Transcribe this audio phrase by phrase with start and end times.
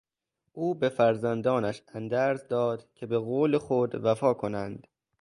[0.51, 4.87] او به فرزندانش اندرز داد که به قول خود وفا کنند.